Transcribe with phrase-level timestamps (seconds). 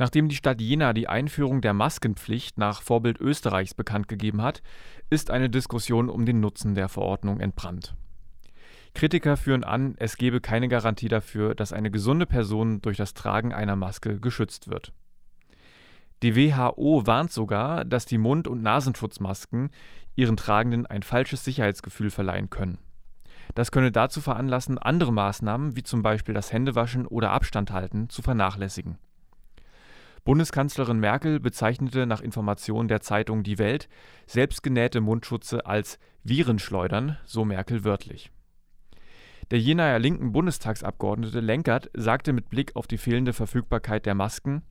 [0.00, 4.62] Nachdem die Stadt Jena die Einführung der Maskenpflicht nach Vorbild Österreichs bekannt gegeben hat,
[5.10, 7.94] ist eine Diskussion um den Nutzen der Verordnung entbrannt.
[8.94, 13.52] Kritiker führen an, es gebe keine Garantie dafür, dass eine gesunde Person durch das Tragen
[13.52, 14.94] einer Maske geschützt wird.
[16.22, 19.68] Die WHO warnt sogar, dass die Mund- und Nasenschutzmasken
[20.16, 22.78] ihren Tragenden ein falsches Sicherheitsgefühl verleihen können.
[23.54, 28.22] Das könne dazu veranlassen, andere Maßnahmen wie zum Beispiel das Händewaschen oder Abstand halten zu
[28.22, 28.96] vernachlässigen.
[30.24, 33.88] Bundeskanzlerin Merkel bezeichnete nach Informationen der Zeitung Die Welt
[34.26, 38.30] selbstgenähte Mundschutze als Virenschleudern, so Merkel wörtlich.
[39.50, 44.62] Der Jenaer linken Bundestagsabgeordnete Lenkert sagte mit Blick auf die fehlende Verfügbarkeit der Masken,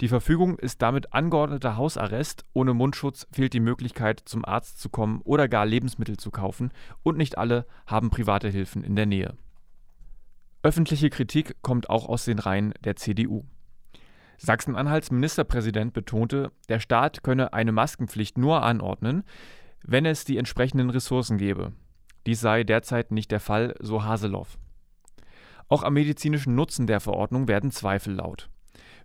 [0.00, 5.20] die Verfügung ist damit angeordneter Hausarrest, ohne Mundschutz fehlt die Möglichkeit, zum Arzt zu kommen
[5.22, 9.36] oder gar Lebensmittel zu kaufen, und nicht alle haben private Hilfen in der Nähe.
[10.62, 13.44] Öffentliche Kritik kommt auch aus den Reihen der CDU.
[14.44, 19.22] Sachsen-Anhalts Ministerpräsident betonte, der Staat könne eine Maskenpflicht nur anordnen,
[19.84, 21.72] wenn es die entsprechenden Ressourcen gebe.
[22.26, 24.58] Dies sei derzeit nicht der Fall, so Haseloff.
[25.68, 28.50] Auch am medizinischen Nutzen der Verordnung werden Zweifel laut.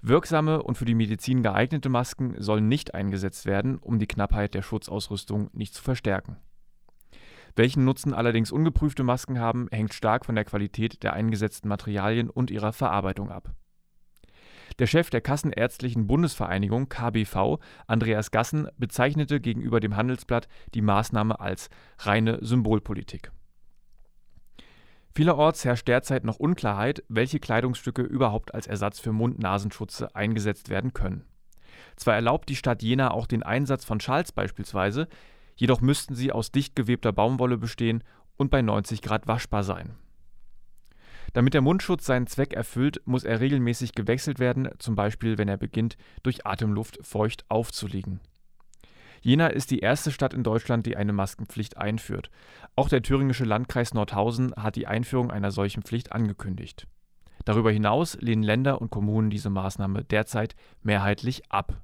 [0.00, 4.62] Wirksame und für die Medizin geeignete Masken sollen nicht eingesetzt werden, um die Knappheit der
[4.62, 6.36] Schutzausrüstung nicht zu verstärken.
[7.56, 12.50] Welchen Nutzen allerdings ungeprüfte Masken haben, hängt stark von der Qualität der eingesetzten Materialien und
[12.50, 13.54] ihrer Verarbeitung ab.
[14.78, 21.70] Der Chef der Kassenärztlichen Bundesvereinigung KBV, Andreas Gassen, bezeichnete gegenüber dem Handelsblatt die Maßnahme als
[22.00, 23.32] reine Symbolpolitik.
[25.14, 31.24] Vielerorts herrscht derzeit noch Unklarheit, welche Kleidungsstücke überhaupt als Ersatz für Mund-Nasenschutze eingesetzt werden können.
[31.96, 35.08] Zwar erlaubt die Stadt Jena auch den Einsatz von Schals beispielsweise,
[35.54, 38.04] jedoch müssten sie aus dicht gewebter Baumwolle bestehen
[38.36, 39.96] und bei 90 Grad waschbar sein.
[41.36, 45.58] Damit der Mundschutz seinen Zweck erfüllt, muss er regelmäßig gewechselt werden, zum Beispiel wenn er
[45.58, 48.20] beginnt, durch Atemluft feucht aufzuliegen.
[49.20, 52.30] Jena ist die erste Stadt in Deutschland, die eine Maskenpflicht einführt.
[52.74, 56.86] Auch der thüringische Landkreis Nordhausen hat die Einführung einer solchen Pflicht angekündigt.
[57.44, 61.82] Darüber hinaus lehnen Länder und Kommunen diese Maßnahme derzeit mehrheitlich ab